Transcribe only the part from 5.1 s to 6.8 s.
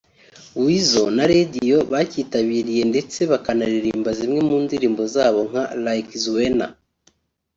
zabo nka like 'Zuena'